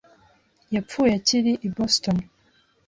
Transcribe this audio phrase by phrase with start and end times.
[0.75, 2.17] yapfuye akiri i Boston.